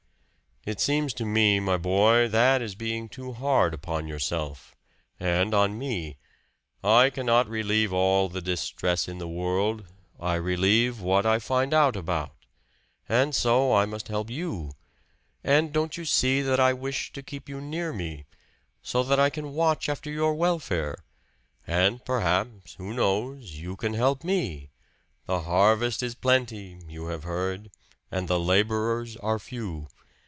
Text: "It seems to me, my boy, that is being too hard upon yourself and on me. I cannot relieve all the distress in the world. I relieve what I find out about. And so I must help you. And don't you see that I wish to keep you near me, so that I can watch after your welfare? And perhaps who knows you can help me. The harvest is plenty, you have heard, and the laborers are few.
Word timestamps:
"It 0.63 0.79
seems 0.79 1.11
to 1.15 1.25
me, 1.25 1.59
my 1.59 1.77
boy, 1.77 2.27
that 2.27 2.61
is 2.61 2.75
being 2.75 3.09
too 3.09 3.33
hard 3.33 3.73
upon 3.73 4.05
yourself 4.07 4.75
and 5.19 5.55
on 5.55 5.75
me. 5.75 6.17
I 6.83 7.09
cannot 7.09 7.49
relieve 7.49 7.91
all 7.91 8.29
the 8.29 8.43
distress 8.43 9.07
in 9.07 9.17
the 9.17 9.27
world. 9.27 9.87
I 10.19 10.35
relieve 10.35 10.99
what 11.01 11.25
I 11.25 11.39
find 11.39 11.73
out 11.73 11.95
about. 11.95 12.35
And 13.09 13.33
so 13.33 13.73
I 13.73 13.87
must 13.87 14.07
help 14.09 14.29
you. 14.29 14.73
And 15.43 15.73
don't 15.73 15.97
you 15.97 16.05
see 16.05 16.43
that 16.43 16.59
I 16.59 16.73
wish 16.73 17.11
to 17.13 17.23
keep 17.23 17.49
you 17.49 17.59
near 17.59 17.91
me, 17.91 18.25
so 18.83 19.01
that 19.01 19.19
I 19.19 19.31
can 19.31 19.53
watch 19.55 19.89
after 19.89 20.11
your 20.11 20.35
welfare? 20.35 21.03
And 21.65 22.05
perhaps 22.05 22.75
who 22.75 22.93
knows 22.93 23.53
you 23.55 23.75
can 23.75 23.95
help 23.95 24.23
me. 24.23 24.69
The 25.25 25.39
harvest 25.41 26.03
is 26.03 26.13
plenty, 26.13 26.83
you 26.87 27.07
have 27.07 27.23
heard, 27.23 27.71
and 28.11 28.27
the 28.27 28.39
laborers 28.39 29.17
are 29.17 29.39
few. 29.39 29.87